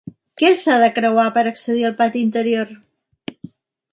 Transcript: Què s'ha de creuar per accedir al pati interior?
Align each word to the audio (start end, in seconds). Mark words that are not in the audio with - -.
Què 0.41 0.47
s'ha 0.61 0.77
de 0.83 0.87
creuar 0.95 1.25
per 1.35 1.43
accedir 1.51 1.85
al 1.91 1.95
pati 2.01 2.25
interior? 2.29 2.75